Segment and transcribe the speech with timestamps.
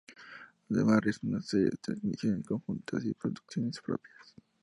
[0.71, 4.33] Además realiza una serie de transmisiones conjuntas y producciones propias.